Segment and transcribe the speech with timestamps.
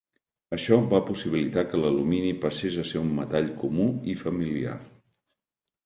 [0.55, 4.79] Això va possibilitar que l'alumini passés a ser un metall comú i familiar.